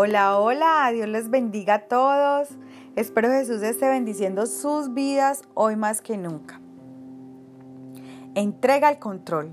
Hola, 0.00 0.38
hola, 0.38 0.88
Dios 0.92 1.08
les 1.08 1.28
bendiga 1.28 1.74
a 1.74 1.88
todos. 1.88 2.50
Espero 2.94 3.30
Jesús 3.30 3.62
esté 3.62 3.88
bendiciendo 3.88 4.46
sus 4.46 4.94
vidas 4.94 5.42
hoy 5.54 5.74
más 5.74 6.00
que 6.02 6.16
nunca. 6.16 6.60
Entrega 8.36 8.90
el 8.90 9.00
control. 9.00 9.50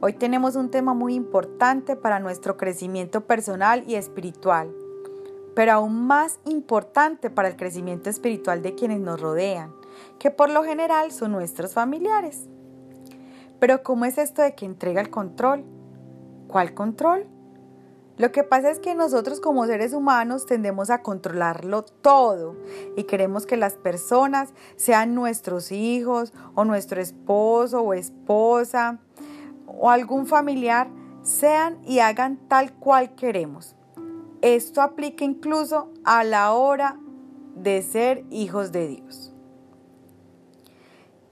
Hoy 0.00 0.14
tenemos 0.14 0.56
un 0.56 0.72
tema 0.72 0.92
muy 0.92 1.14
importante 1.14 1.94
para 1.94 2.18
nuestro 2.18 2.56
crecimiento 2.56 3.28
personal 3.28 3.84
y 3.86 3.94
espiritual, 3.94 4.74
pero 5.54 5.70
aún 5.74 6.04
más 6.04 6.40
importante 6.46 7.30
para 7.30 7.46
el 7.46 7.54
crecimiento 7.54 8.10
espiritual 8.10 8.60
de 8.60 8.74
quienes 8.74 8.98
nos 8.98 9.20
rodean, 9.20 9.72
que 10.18 10.32
por 10.32 10.50
lo 10.50 10.64
general 10.64 11.12
son 11.12 11.30
nuestros 11.30 11.74
familiares. 11.74 12.48
Pero 13.60 13.84
¿cómo 13.84 14.04
es 14.04 14.18
esto 14.18 14.42
de 14.42 14.56
que 14.56 14.66
entrega 14.66 15.00
el 15.00 15.10
control? 15.10 15.64
¿Cuál 16.48 16.74
control? 16.74 17.28
Lo 18.16 18.30
que 18.30 18.44
pasa 18.44 18.70
es 18.70 18.78
que 18.78 18.94
nosotros 18.94 19.40
como 19.40 19.66
seres 19.66 19.92
humanos 19.92 20.46
tendemos 20.46 20.90
a 20.90 21.02
controlarlo 21.02 21.82
todo 21.84 22.56
y 22.96 23.04
queremos 23.04 23.44
que 23.44 23.56
las 23.56 23.74
personas 23.74 24.54
sean 24.76 25.16
nuestros 25.16 25.72
hijos 25.72 26.32
o 26.54 26.64
nuestro 26.64 27.00
esposo 27.00 27.80
o 27.82 27.92
esposa 27.92 29.00
o 29.66 29.90
algún 29.90 30.26
familiar, 30.26 30.88
sean 31.22 31.78
y 31.84 31.98
hagan 31.98 32.36
tal 32.48 32.72
cual 32.74 33.16
queremos. 33.16 33.74
Esto 34.42 34.80
aplica 34.80 35.24
incluso 35.24 35.90
a 36.04 36.22
la 36.22 36.52
hora 36.52 36.98
de 37.56 37.82
ser 37.82 38.24
hijos 38.30 38.70
de 38.70 38.88
Dios. 38.88 39.33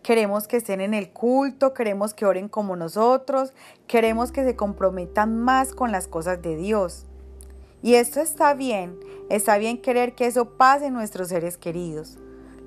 Queremos 0.03 0.49
que 0.49 0.57
estén 0.57 0.81
en 0.81 0.95
el 0.95 1.11
culto, 1.11 1.75
queremos 1.75 2.13
que 2.13 2.27
oren 2.27 2.49
como 2.49 2.75
nosotros, 2.75 3.53
queremos 3.87 4.33
que 4.33 4.43
se 4.43 4.57
comprometan 4.57 5.39
más 5.39 5.75
con 5.75 5.93
las 5.93 6.09
cosas 6.09 6.43
de 6.43 6.57
Dios. 6.57 7.07
Y 7.83 7.95
esto 7.95 8.21
está 8.21 8.55
bien, 8.55 8.99
está 9.31 9.59
bien 9.59 9.81
querer 9.81 10.15
que 10.15 10.27
eso 10.27 10.57
pase 10.57 10.87
en 10.87 10.95
nuestros 10.95 11.29
seres 11.29 11.57
queridos. 11.57 12.19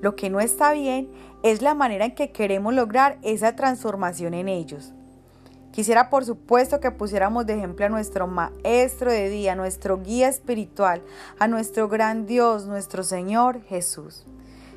Lo 0.02 0.16
que 0.16 0.30
no 0.30 0.40
está 0.40 0.72
bien 0.72 1.10
es 1.44 1.62
la 1.62 1.74
manera 1.74 2.06
en 2.06 2.16
que 2.16 2.32
queremos 2.32 2.74
lograr 2.74 3.18
esa 3.22 3.56
transformación 3.56 4.34
en 4.34 4.48
ellos. 4.48 4.94
Quisiera 5.72 6.10
por 6.10 6.24
supuesto 6.24 6.80
que 6.80 6.92
pusiéramos 6.92 7.46
de 7.46 7.56
ejemplo 7.56 7.86
a 7.86 7.90
nuestro 7.90 8.28
Maestro 8.28 9.12
de 9.12 9.30
día, 9.30 9.56
nuestro 9.56 10.02
guía 10.02 10.30
espiritual, 10.30 11.02
a 11.38 11.50
nuestro 11.50 11.90
gran 11.90 12.26
Dios, 12.26 12.66
nuestro 12.66 13.04
Señor 13.04 13.62
Jesús. 13.64 14.26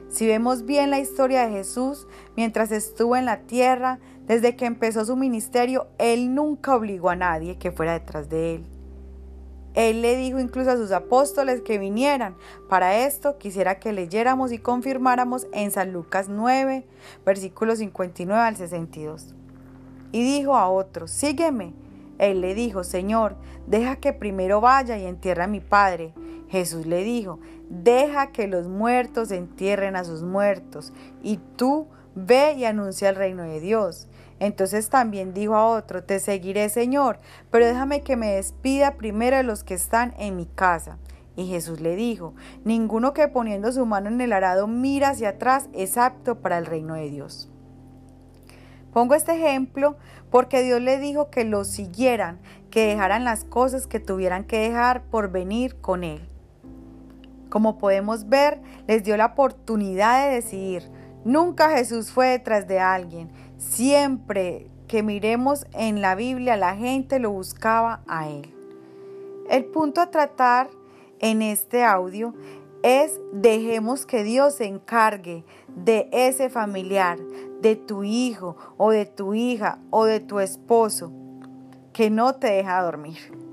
Si 0.08 0.26
vemos 0.26 0.64
bien 0.64 0.90
la 0.90 1.00
historia 1.00 1.46
de 1.46 1.52
Jesús, 1.52 2.06
mientras 2.36 2.72
estuvo 2.72 3.16
en 3.16 3.26
la 3.26 3.40
tierra, 3.42 3.98
desde 4.26 4.56
que 4.56 4.64
empezó 4.64 5.04
su 5.04 5.16
ministerio, 5.16 5.88
Él 5.98 6.34
nunca 6.34 6.74
obligó 6.74 7.10
a 7.10 7.16
nadie 7.16 7.58
que 7.58 7.72
fuera 7.72 7.92
detrás 7.92 8.28
de 8.28 8.54
Él. 8.56 8.66
Él 9.74 10.02
le 10.02 10.16
dijo 10.16 10.40
incluso 10.40 10.70
a 10.70 10.76
sus 10.76 10.90
apóstoles 10.90 11.60
que 11.60 11.78
vinieran. 11.78 12.36
Para 12.68 13.06
esto 13.06 13.38
quisiera 13.38 13.78
que 13.78 13.92
leyéramos 13.92 14.50
y 14.50 14.58
confirmáramos 14.58 15.46
en 15.52 15.70
San 15.70 15.92
Lucas 15.92 16.28
9, 16.28 16.84
versículos 17.24 17.78
59 17.78 18.42
al 18.42 18.56
62. 18.56 19.34
Y 20.10 20.22
dijo 20.22 20.56
a 20.56 20.68
otros, 20.68 21.10
sígueme. 21.10 21.74
Él 22.18 22.40
le 22.40 22.54
dijo, 22.54 22.82
Señor, 22.82 23.36
deja 23.66 23.96
que 23.96 24.12
primero 24.12 24.60
vaya 24.60 24.98
y 24.98 25.06
entierre 25.06 25.44
a 25.44 25.46
mi 25.46 25.60
padre. 25.60 26.12
Jesús 26.48 26.86
le 26.86 27.04
dijo, 27.04 27.40
deja 27.68 28.32
que 28.32 28.46
los 28.46 28.68
muertos 28.68 29.30
entierren 29.30 29.96
a 29.96 30.04
sus 30.04 30.22
muertos, 30.22 30.92
y 31.22 31.38
tú 31.56 31.88
ve 32.14 32.54
y 32.54 32.64
anuncia 32.64 33.08
el 33.08 33.16
reino 33.16 33.42
de 33.42 33.60
Dios. 33.60 34.08
Entonces 34.40 34.88
también 34.88 35.34
dijo 35.34 35.54
a 35.56 35.66
otro, 35.66 36.04
te 36.04 36.20
seguiré 36.20 36.68
Señor, 36.68 37.18
pero 37.50 37.66
déjame 37.66 38.02
que 38.02 38.16
me 38.16 38.34
despida 38.34 38.96
primero 38.96 39.36
de 39.36 39.42
los 39.42 39.64
que 39.64 39.74
están 39.74 40.14
en 40.18 40.36
mi 40.36 40.46
casa. 40.46 40.98
Y 41.36 41.46
Jesús 41.46 41.80
le 41.80 41.94
dijo, 41.94 42.34
ninguno 42.64 43.12
que 43.12 43.28
poniendo 43.28 43.70
su 43.72 43.86
mano 43.86 44.08
en 44.08 44.20
el 44.20 44.32
arado 44.32 44.66
mira 44.66 45.10
hacia 45.10 45.30
atrás 45.30 45.68
es 45.72 45.96
apto 45.96 46.40
para 46.40 46.58
el 46.58 46.66
reino 46.66 46.94
de 46.94 47.10
Dios. 47.10 47.48
Pongo 48.92 49.14
este 49.14 49.36
ejemplo 49.36 49.96
porque 50.30 50.62
Dios 50.62 50.80
le 50.80 50.98
dijo 50.98 51.30
que 51.30 51.44
lo 51.44 51.64
siguieran, 51.64 52.40
que 52.70 52.86
dejaran 52.86 53.24
las 53.24 53.44
cosas 53.44 53.86
que 53.86 54.00
tuvieran 54.00 54.44
que 54.44 54.58
dejar 54.58 55.04
por 55.04 55.30
venir 55.30 55.76
con 55.80 56.04
Él. 56.04 56.28
Como 57.48 57.78
podemos 57.78 58.28
ver, 58.28 58.60
les 58.86 59.02
dio 59.02 59.16
la 59.16 59.26
oportunidad 59.26 60.28
de 60.28 60.34
decidir. 60.36 60.90
Nunca 61.24 61.70
Jesús 61.70 62.10
fue 62.10 62.28
detrás 62.28 62.68
de 62.68 62.78
alguien. 62.78 63.30
Siempre 63.56 64.70
que 64.86 65.02
miremos 65.02 65.66
en 65.72 66.00
la 66.00 66.14
Biblia, 66.14 66.56
la 66.56 66.74
gente 66.76 67.18
lo 67.18 67.30
buscaba 67.30 68.02
a 68.06 68.28
Él. 68.28 68.54
El 69.50 69.64
punto 69.66 70.00
a 70.00 70.10
tratar 70.10 70.68
en 71.20 71.42
este 71.42 71.84
audio 71.84 72.34
es 72.82 73.20
dejemos 73.32 74.06
que 74.06 74.22
Dios 74.22 74.56
se 74.56 74.66
encargue 74.66 75.44
de 75.68 76.08
ese 76.12 76.48
familiar, 76.48 77.18
de 77.60 77.76
tu 77.76 78.04
hijo 78.04 78.56
o 78.76 78.90
de 78.90 79.06
tu 79.06 79.34
hija 79.34 79.78
o 79.90 80.04
de 80.04 80.20
tu 80.20 80.38
esposo 80.38 81.12
que 81.92 82.10
no 82.10 82.34
te 82.34 82.48
deja 82.48 82.82
dormir. 82.82 83.47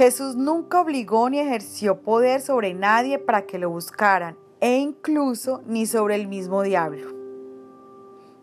Jesús 0.00 0.34
nunca 0.34 0.80
obligó 0.80 1.28
ni 1.28 1.40
ejerció 1.40 2.00
poder 2.00 2.40
sobre 2.40 2.72
nadie 2.72 3.18
para 3.18 3.42
que 3.42 3.58
lo 3.58 3.68
buscaran, 3.68 4.34
e 4.58 4.78
incluso 4.78 5.60
ni 5.66 5.84
sobre 5.84 6.14
el 6.14 6.26
mismo 6.26 6.62
diablo. 6.62 7.12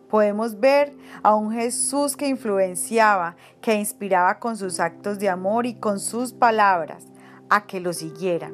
Podemos 0.08 0.60
ver 0.60 0.96
a 1.24 1.34
un 1.34 1.52
Jesús 1.52 2.16
que 2.16 2.28
influenciaba, 2.28 3.38
que 3.60 3.74
inspiraba 3.74 4.38
con 4.38 4.56
sus 4.56 4.80
actos 4.80 5.18
de 5.18 5.30
amor 5.30 5.66
y 5.66 5.74
con 5.74 6.00
sus 6.00 6.32
palabras 6.32 7.08
a 7.50 7.66
que 7.66 7.80
lo 7.80 7.92
siguieran. 7.92 8.54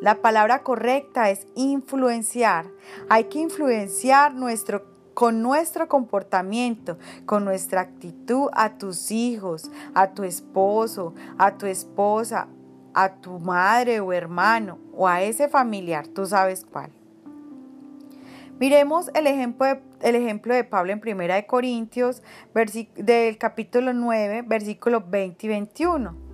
La 0.00 0.22
palabra 0.22 0.62
correcta 0.62 1.30
es 1.30 1.48
influenciar. 1.56 2.66
Hay 3.08 3.24
que 3.24 3.40
influenciar 3.40 4.36
nuestro 4.36 4.84
con 5.14 5.42
nuestro 5.42 5.88
comportamiento, 5.88 6.98
con 7.26 7.44
nuestra 7.44 7.82
actitud 7.82 8.48
a 8.52 8.78
tus 8.78 9.10
hijos, 9.10 9.70
a 9.94 10.10
tu 10.10 10.24
esposo, 10.24 11.14
a 11.38 11.56
tu 11.56 11.66
esposa, 11.66 12.48
a 12.94 13.16
tu 13.16 13.38
madre 13.38 14.00
o 14.00 14.12
hermano 14.12 14.78
o 14.94 15.08
a 15.08 15.22
ese 15.22 15.48
familiar, 15.48 16.06
tú 16.08 16.26
sabes 16.26 16.64
cuál. 16.64 16.90
Miremos 18.58 19.10
el 19.14 19.26
ejemplo 19.26 19.66
de, 19.66 19.80
el 20.02 20.14
ejemplo 20.16 20.54
de 20.54 20.64
Pablo 20.64 20.92
en 20.92 21.00
1 21.02 21.34
de 21.34 21.46
Corintios, 21.46 22.22
del 22.94 23.38
capítulo 23.38 23.94
9, 23.94 24.42
versículos 24.46 25.08
20 25.08 25.46
y 25.46 25.48
21 25.48 26.29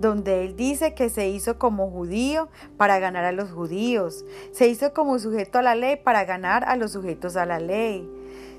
donde 0.00 0.44
él 0.44 0.56
dice 0.56 0.94
que 0.94 1.08
se 1.08 1.28
hizo 1.28 1.58
como 1.58 1.90
judío 1.90 2.48
para 2.76 2.98
ganar 2.98 3.24
a 3.24 3.32
los 3.32 3.50
judíos, 3.50 4.24
se 4.52 4.68
hizo 4.68 4.92
como 4.92 5.18
sujeto 5.18 5.58
a 5.58 5.62
la 5.62 5.74
ley 5.74 5.96
para 5.96 6.24
ganar 6.24 6.64
a 6.64 6.76
los 6.76 6.92
sujetos 6.92 7.36
a 7.36 7.46
la 7.46 7.58
ley, 7.58 8.08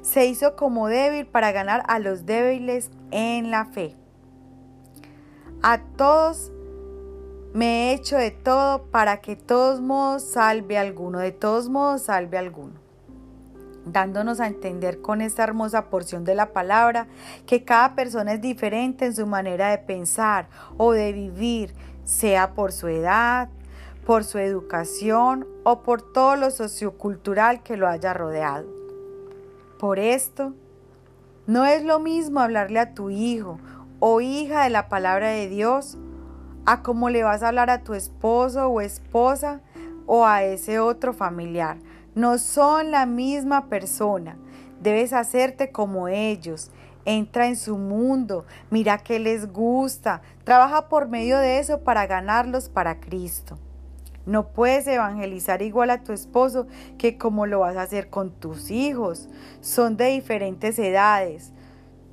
se 0.01 0.25
hizo 0.25 0.55
como 0.55 0.87
débil 0.87 1.25
para 1.25 1.51
ganar 1.51 1.83
a 1.87 1.99
los 1.99 2.25
débiles 2.25 2.91
en 3.11 3.51
la 3.51 3.65
fe. 3.65 3.95
A 5.61 5.81
todos 5.97 6.51
me 7.53 7.89
he 7.89 7.93
hecho 7.93 8.17
de 8.17 8.31
todo 8.31 8.83
para 8.91 9.21
que 9.21 9.35
todos 9.35 9.81
modos 9.81 10.23
salve 10.23 10.77
a 10.77 10.81
alguno, 10.81 11.19
de 11.19 11.31
todos 11.31 11.69
modos 11.69 12.03
salve 12.03 12.37
a 12.37 12.41
alguno 12.41 12.88
dándonos 13.91 14.39
a 14.39 14.47
entender 14.47 15.01
con 15.01 15.21
esta 15.21 15.43
hermosa 15.43 15.89
porción 15.89 16.23
de 16.23 16.35
la 16.35 16.53
palabra 16.53 17.07
que 17.45 17.63
cada 17.63 17.95
persona 17.95 18.33
es 18.33 18.41
diferente 18.41 19.05
en 19.05 19.15
su 19.15 19.25
manera 19.25 19.69
de 19.69 19.77
pensar 19.77 20.47
o 20.77 20.91
de 20.91 21.13
vivir, 21.13 21.73
sea 22.03 22.53
por 22.53 22.71
su 22.71 22.87
edad, 22.87 23.49
por 24.05 24.23
su 24.23 24.37
educación 24.39 25.47
o 25.63 25.81
por 25.83 26.01
todo 26.01 26.35
lo 26.35 26.51
sociocultural 26.51 27.61
que 27.61 27.77
lo 27.77 27.87
haya 27.87 28.13
rodeado. 28.13 28.67
Por 29.77 29.99
esto, 29.99 30.53
no 31.47 31.65
es 31.65 31.83
lo 31.83 31.99
mismo 31.99 32.39
hablarle 32.39 32.79
a 32.79 32.93
tu 32.93 33.09
hijo 33.09 33.59
o 33.99 34.21
hija 34.21 34.63
de 34.63 34.69
la 34.69 34.89
palabra 34.89 35.29
de 35.29 35.47
Dios 35.47 35.97
a 36.65 36.83
cómo 36.83 37.09
le 37.09 37.23
vas 37.23 37.43
a 37.43 37.47
hablar 37.47 37.69
a 37.69 37.83
tu 37.83 37.93
esposo 37.93 38.67
o 38.67 38.81
esposa 38.81 39.61
o 40.05 40.25
a 40.25 40.43
ese 40.43 40.79
otro 40.79 41.13
familiar 41.13 41.77
no 42.15 42.37
son 42.37 42.91
la 42.91 43.05
misma 43.05 43.67
persona. 43.67 44.37
Debes 44.81 45.13
hacerte 45.13 45.71
como 45.71 46.07
ellos. 46.07 46.71
Entra 47.05 47.47
en 47.47 47.55
su 47.55 47.77
mundo, 47.77 48.45
mira 48.69 48.97
qué 48.97 49.19
les 49.19 49.51
gusta, 49.51 50.21
trabaja 50.43 50.89
por 50.89 51.07
medio 51.07 51.39
de 51.39 51.59
eso 51.59 51.79
para 51.83 52.05
ganarlos 52.05 52.69
para 52.69 52.99
Cristo. 52.99 53.57
No 54.25 54.49
puedes 54.49 54.85
evangelizar 54.85 55.61
igual 55.61 55.89
a 55.89 56.03
tu 56.03 56.13
esposo 56.13 56.67
que 56.97 57.17
como 57.17 57.45
lo 57.45 57.61
vas 57.61 57.77
a 57.77 57.81
hacer 57.81 58.09
con 58.09 58.31
tus 58.31 58.69
hijos. 58.69 59.27
Son 59.61 59.97
de 59.97 60.07
diferentes 60.07 60.77
edades. 60.77 61.51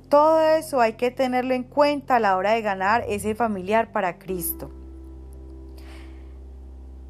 Todo 0.09 0.41
eso 0.41 0.79
hay 0.79 0.93
que 0.93 1.11
tenerlo 1.11 1.53
en 1.53 1.63
cuenta 1.63 2.15
a 2.15 2.19
la 2.19 2.37
hora 2.37 2.53
de 2.53 2.61
ganar 2.61 3.03
ese 3.07 3.35
familiar 3.35 3.91
para 3.91 4.17
Cristo. 4.17 4.71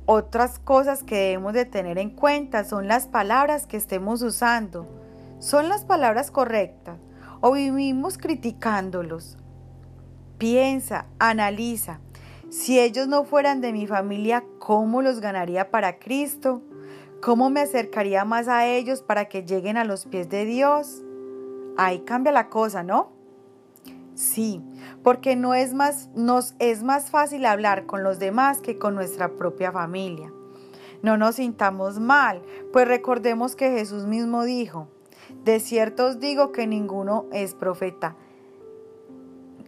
Otras 0.09 0.57
cosas 0.57 1.04
que 1.04 1.15
debemos 1.18 1.51
de 1.51 1.65
tener 1.65 1.98
en 1.98 2.12
cuenta 2.12 2.63
son 2.63 2.88
las 2.88 3.07
palabras 3.07 3.68
que 3.68 3.75
estemos 3.75 4.21
usando. 4.21 4.88
¿Son 5.39 5.68
las 5.68 5.83
palabras 5.83 6.31
correctas 6.31 6.98
o 7.42 7.51
vivimos 7.51 8.18
criticándolos? 8.18 9.38
Piensa, 10.38 11.07
analiza. 11.19 12.00
Si 12.50 12.80
ellos 12.80 13.09
no 13.09 13.25
fueran 13.25 13.59
de 13.59 13.74
mi 13.74 13.86
familia, 13.86 14.45
¿cómo 14.59 15.01
los 15.01 15.19
ganaría 15.19 15.71
para 15.71 16.00
Cristo? 16.00 16.62
¿Cómo 17.21 17.50
me 17.50 17.59
acercaría 17.59 18.24
más 18.24 18.48
a 18.48 18.65
ellos 18.65 19.01
para 19.01 19.25
que 19.25 19.44
lleguen 19.44 19.75
a 19.75 19.83
los 19.83 20.06
pies 20.06 20.30
de 20.30 20.45
Dios? 20.45 21.04
Ahí 21.75 22.00
cambia 22.06 22.31
la 22.31 22.48
cosa, 22.48 22.81
¿no? 22.81 23.17
Sí, 24.18 24.64
porque 25.04 25.36
no 25.36 25.54
es 25.54 25.75
más, 25.75 26.10
nos 26.16 26.56
es 26.58 26.81
más 26.81 27.12
fácil 27.12 27.46
hablar 27.46 27.86
con 27.86 28.02
los 28.02 28.18
demás 28.18 28.62
que 28.62 28.80
con 28.80 28.96
nuestra 28.96 29.36
propia 29.36 29.72
familia. 29.72 30.34
No 31.04 31.18
nos 31.18 31.36
sintamos 31.36 32.00
mal, 32.00 32.42
pues 32.74 32.88
recordemos 32.88 33.56
que 33.56 33.69
Jesús 33.69 34.08
mismo 34.08 34.44
dijo, 34.44 34.88
de 35.44 35.60
cierto 35.60 36.08
os 36.08 36.19
digo 36.19 36.52
que 36.52 36.66
ninguno 36.66 37.28
es 37.31 37.54
profeta, 37.54 38.16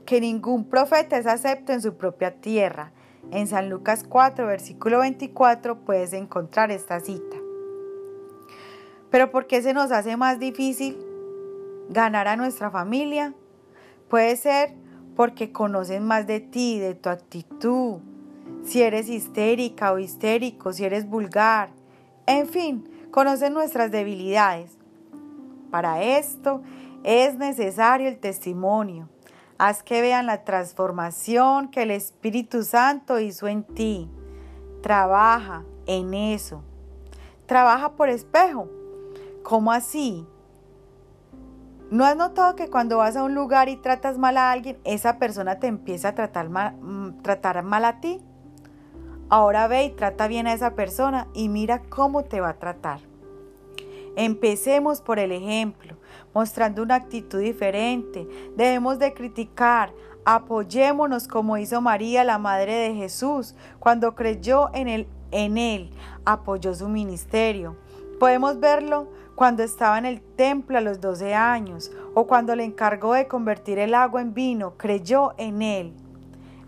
que 0.07 0.19
ningún 0.19 0.67
profeta 0.67 1.19
es 1.19 1.27
acepto 1.27 1.71
en 1.71 1.83
su 1.83 1.95
propia 1.95 2.41
tierra. 2.41 2.91
En 3.29 3.45
San 3.45 3.69
Lucas 3.69 4.03
4, 4.03 4.47
versículo 4.47 4.97
24 4.97 5.81
puedes 5.81 6.11
encontrar 6.13 6.71
esta 6.71 6.99
cita. 6.99 7.37
Pero 9.11 9.29
¿por 9.29 9.45
qué 9.45 9.61
se 9.61 9.75
nos 9.75 9.91
hace 9.91 10.17
más 10.17 10.39
difícil 10.39 10.97
ganar 11.89 12.27
a 12.27 12.35
nuestra 12.35 12.71
familia? 12.71 13.35
Puede 14.09 14.35
ser 14.35 14.73
porque 15.15 15.51
conocen 15.51 16.05
más 16.05 16.25
de 16.27 16.39
ti, 16.39 16.79
de 16.79 16.95
tu 16.95 17.09
actitud, 17.09 17.99
si 18.63 18.81
eres 18.81 19.09
histérica 19.09 19.91
o 19.91 19.99
histérico, 19.99 20.73
si 20.73 20.85
eres 20.85 21.07
vulgar, 21.07 21.69
en 22.25 22.47
fin, 22.47 23.07
conocen 23.11 23.53
nuestras 23.53 23.91
debilidades. 23.91 24.77
Para 25.71 26.03
esto 26.03 26.61
es 27.03 27.35
necesario 27.37 28.07
el 28.07 28.19
testimonio. 28.19 29.09
Haz 29.57 29.83
que 29.83 30.01
vean 30.01 30.25
la 30.25 30.43
transformación 30.43 31.69
que 31.69 31.83
el 31.83 31.91
Espíritu 31.91 32.63
Santo 32.63 33.19
hizo 33.19 33.47
en 33.47 33.63
ti. 33.63 34.09
Trabaja 34.81 35.63
en 35.85 36.13
eso. 36.13 36.63
Trabaja 37.45 37.93
por 37.93 38.09
espejo. 38.09 38.69
¿Cómo 39.43 39.71
así? 39.71 40.25
¿No 41.91 42.05
has 42.05 42.15
notado 42.15 42.55
que 42.55 42.69
cuando 42.69 42.97
vas 42.97 43.15
a 43.15 43.23
un 43.23 43.33
lugar 43.33 43.67
y 43.67 43.75
tratas 43.75 44.19
mal 44.19 44.37
a 44.37 44.51
alguien, 44.51 44.77
esa 44.83 45.17
persona 45.17 45.59
te 45.59 45.65
empieza 45.65 46.09
a 46.09 46.15
tratar 46.15 46.47
mal, 46.47 46.75
mm, 46.75 47.23
tratar 47.23 47.63
mal 47.63 47.83
a 47.83 47.99
ti? 47.99 48.21
Ahora 49.27 49.67
ve 49.67 49.85
y 49.85 49.89
trata 49.89 50.27
bien 50.27 50.45
a 50.45 50.53
esa 50.53 50.75
persona 50.75 51.27
y 51.33 51.49
mira 51.49 51.81
cómo 51.89 52.23
te 52.23 52.41
va 52.41 52.49
a 52.49 52.59
tratar. 52.59 52.99
Empecemos 54.15 55.01
por 55.01 55.17
el 55.17 55.31
ejemplo, 55.31 55.97
mostrando 56.31 56.83
una 56.83 56.93
actitud 56.93 57.39
diferente. 57.39 58.27
Debemos 58.55 58.99
de 58.99 59.15
criticar, 59.15 59.91
apoyémonos 60.25 61.27
como 61.27 61.57
hizo 61.57 61.81
María, 61.81 62.23
la 62.23 62.37
madre 62.37 62.75
de 62.75 62.93
Jesús, 62.93 63.55
cuando 63.79 64.13
creyó 64.13 64.69
en 64.73 65.57
él, 65.57 65.91
apoyó 66.23 66.75
su 66.75 66.87
ministerio. 66.87 67.77
Podemos 68.19 68.59
verlo 68.59 69.07
cuando 69.35 69.63
estaba 69.63 69.97
en 69.97 70.05
el 70.05 70.19
templo 70.19 70.77
a 70.77 70.81
los 70.81 70.99
12 70.99 71.33
años 71.33 71.89
o 72.13 72.27
cuando 72.27 72.53
le 72.57 72.65
encargó 72.65 73.13
de 73.13 73.27
convertir 73.27 73.79
el 73.79 73.93
agua 73.93 74.21
en 74.21 74.33
vino, 74.33 74.73
creyó 74.75 75.33
en 75.37 75.61
él. 75.61 75.93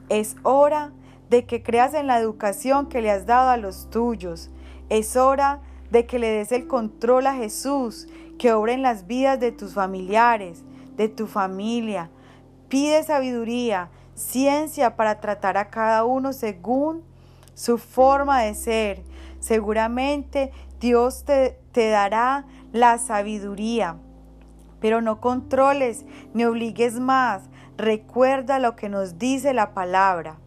Es 0.08 0.38
hora 0.44 0.94
de 1.30 1.46
que 1.46 1.62
creas 1.62 1.94
en 1.94 2.08
la 2.08 2.20
educación 2.20 2.88
que 2.88 3.02
le 3.02 3.12
has 3.12 3.26
dado 3.26 3.50
a 3.50 3.58
los 3.58 3.90
tuyos. 3.90 4.50
Es 4.88 5.18
hora 5.18 5.60
de 5.90 6.06
que 6.06 6.20
le 6.20 6.30
des 6.30 6.54
el 6.54 6.68
control 6.68 7.28
a 7.28 7.36
Jesús, 7.36 8.08
que 8.40 8.54
obra 8.54 8.72
en 8.72 8.82
las 8.82 9.06
vidas 9.06 9.38
de 9.42 9.52
tus 9.52 9.74
familiares, 9.74 10.64
de 10.96 11.10
tu 11.10 11.28
familia. 11.28 12.10
Pide 12.70 13.04
sabiduría, 13.04 13.90
ciencia 14.16 14.96
para 14.96 15.20
tratar 15.20 15.58
a 15.58 15.70
cada 15.70 16.06
uno 16.06 16.32
según 16.32 17.04
su 17.54 17.78
forma 17.78 18.42
de 18.42 18.54
ser. 18.54 19.04
Seguramente 19.40 20.52
Dios 20.80 21.26
te, 21.26 21.60
te 21.72 21.90
dará 21.90 22.46
la 22.72 22.98
sabiduría. 22.98 23.98
Pero 24.80 25.02
no 25.02 25.22
controles 25.22 26.06
ni 26.34 26.44
obligues 26.46 27.00
más. 27.00 27.44
Recuerda 27.78 28.60
lo 28.60 28.76
que 28.76 28.90
nos 28.90 29.18
dice 29.18 29.54
la 29.54 29.74
palabra 29.74 30.40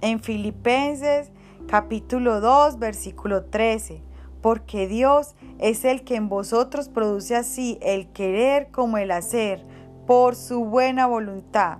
en 0.00 0.20
Filipenses 0.20 1.30
capítulo 1.66 2.40
2 2.40 2.78
versículo 2.78 3.44
13, 3.44 4.02
porque 4.42 4.88
Dios 4.88 5.34
es 5.58 5.84
el 5.84 6.04
que 6.04 6.16
en 6.16 6.28
vosotros 6.28 6.88
produce 6.88 7.36
así 7.36 7.78
el 7.82 8.08
querer 8.08 8.70
como 8.70 8.98
el 8.98 9.10
hacer 9.10 9.64
por 10.06 10.34
su 10.36 10.64
buena 10.64 11.06
voluntad. 11.06 11.78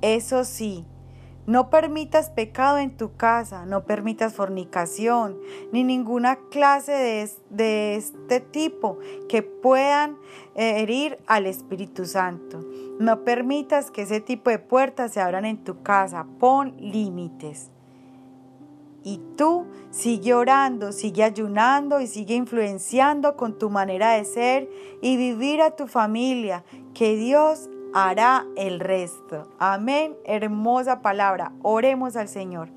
Eso 0.00 0.44
sí, 0.44 0.86
no 1.46 1.70
permitas 1.70 2.30
pecado 2.30 2.78
en 2.78 2.96
tu 2.96 3.16
casa, 3.16 3.66
no 3.66 3.84
permitas 3.84 4.34
fornicación, 4.34 5.38
ni 5.72 5.82
ninguna 5.82 6.36
clase 6.50 7.28
de, 7.50 7.96
este 7.96 8.40
tipo 8.40 8.98
que 9.28 9.42
puedan 9.42 10.18
eh, 10.54 10.80
herir 10.80 11.18
al 11.26 11.46
Espíritu 11.46 12.04
Santo. 12.04 12.60
No 13.00 13.24
permitas 13.24 13.90
que 13.90 14.02
ese 14.02 14.20
tipo 14.20 14.50
de 14.50 14.60
puertas 14.60 15.12
se 15.12 15.20
abran 15.20 15.44
en 15.44 15.64
tu 15.64 15.82
casa. 15.82 16.26
Pon 16.38 16.76
límites. 16.78 17.70
Y 19.02 19.20
tú 19.36 19.66
sigue 19.90 20.32
orando, 20.34 20.92
sigue 20.92 21.24
ayunando 21.24 22.00
y 22.00 22.06
sigue 22.06 22.36
influenciando 22.36 23.36
con 23.36 23.58
tu 23.58 23.68
manera 23.68 24.12
de 24.12 24.24
ser 24.24 24.70
y 25.00 25.16
vivir 25.16 25.60
a 25.60 25.72
tu 25.72 25.88
familia, 25.88 26.62
que 26.94 27.16
Dios 27.16 27.68
hará 27.94 28.46
el 28.56 28.80
resto. 28.80 29.48
Amén. 29.58 30.16
Hermosa 30.24 31.02
palabra. 31.02 31.52
Oremos 31.62 32.16
al 32.16 32.28
Señor. 32.28 32.68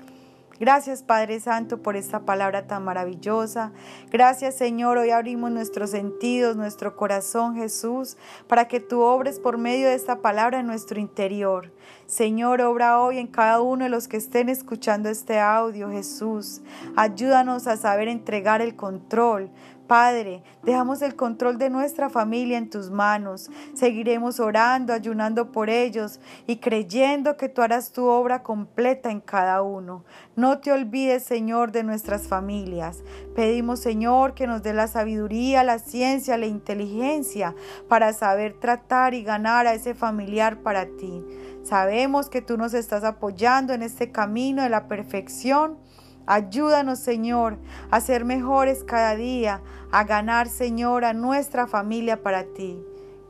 Gracias 0.58 1.02
Padre 1.02 1.38
Santo 1.38 1.82
por 1.82 1.96
esta 1.96 2.20
palabra 2.20 2.66
tan 2.66 2.82
maravillosa. 2.82 3.72
Gracias 4.10 4.56
Señor, 4.56 4.96
hoy 4.96 5.10
abrimos 5.10 5.50
nuestros 5.50 5.90
sentidos, 5.90 6.56
nuestro 6.56 6.96
corazón 6.96 7.56
Jesús, 7.56 8.16
para 8.48 8.66
que 8.66 8.80
tú 8.80 9.02
obres 9.02 9.38
por 9.38 9.58
medio 9.58 9.88
de 9.88 9.94
esta 9.94 10.22
palabra 10.22 10.60
en 10.60 10.66
nuestro 10.66 10.98
interior. 10.98 11.72
Señor, 12.06 12.62
obra 12.62 13.00
hoy 13.00 13.18
en 13.18 13.26
cada 13.26 13.60
uno 13.60 13.84
de 13.84 13.90
los 13.90 14.08
que 14.08 14.16
estén 14.16 14.48
escuchando 14.48 15.10
este 15.10 15.40
audio, 15.40 15.90
Jesús. 15.90 16.62
Ayúdanos 16.96 17.66
a 17.66 17.76
saber 17.76 18.08
entregar 18.08 18.62
el 18.62 18.76
control 18.76 19.50
Padre, 19.86 20.42
dejamos 20.62 21.00
el 21.02 21.14
control 21.14 21.58
de 21.58 21.70
nuestra 21.70 22.10
familia 22.10 22.58
en 22.58 22.70
tus 22.70 22.90
manos. 22.90 23.50
Seguiremos 23.74 24.40
orando, 24.40 24.92
ayunando 24.92 25.52
por 25.52 25.70
ellos 25.70 26.18
y 26.46 26.56
creyendo 26.56 27.36
que 27.36 27.48
tú 27.48 27.62
harás 27.62 27.92
tu 27.92 28.06
obra 28.06 28.42
completa 28.42 29.10
en 29.10 29.20
cada 29.20 29.62
uno. 29.62 30.04
No 30.34 30.58
te 30.58 30.72
olvides, 30.72 31.22
Señor, 31.22 31.70
de 31.70 31.84
nuestras 31.84 32.26
familias. 32.26 33.02
Pedimos, 33.34 33.80
Señor, 33.80 34.34
que 34.34 34.46
nos 34.46 34.62
dé 34.62 34.72
la 34.72 34.88
sabiduría, 34.88 35.62
la 35.62 35.78
ciencia, 35.78 36.36
la 36.36 36.46
inteligencia 36.46 37.54
para 37.88 38.12
saber 38.12 38.54
tratar 38.58 39.14
y 39.14 39.22
ganar 39.22 39.66
a 39.66 39.74
ese 39.74 39.94
familiar 39.94 40.62
para 40.62 40.86
ti. 40.86 41.24
Sabemos 41.62 42.28
que 42.28 42.42
tú 42.42 42.56
nos 42.56 42.74
estás 42.74 43.04
apoyando 43.04 43.72
en 43.72 43.82
este 43.82 44.12
camino 44.12 44.62
de 44.62 44.68
la 44.68 44.88
perfección 44.88 45.78
Ayúdanos, 46.26 46.98
Señor, 46.98 47.58
a 47.90 48.00
ser 48.00 48.24
mejores 48.24 48.84
cada 48.84 49.14
día, 49.14 49.62
a 49.92 50.04
ganar, 50.04 50.48
Señor, 50.48 51.04
a 51.04 51.12
nuestra 51.12 51.66
familia 51.66 52.22
para 52.22 52.44
ti. 52.44 52.82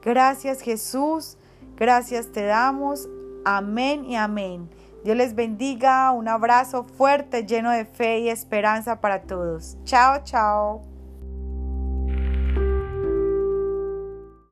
Gracias, 0.02 0.60
Jesús. 0.60 1.36
Gracias 1.76 2.32
te 2.32 2.44
damos. 2.44 3.08
Amén 3.44 4.04
y 4.04 4.16
amén. 4.16 4.70
Dios 5.04 5.16
les 5.16 5.34
bendiga. 5.34 6.10
Un 6.12 6.26
abrazo 6.26 6.84
fuerte, 6.84 7.46
lleno 7.46 7.70
de 7.70 7.84
fe 7.84 8.20
y 8.20 8.28
esperanza 8.28 9.00
para 9.00 9.22
todos. 9.22 9.76
Chao, 9.84 10.22
chao. 10.24 10.95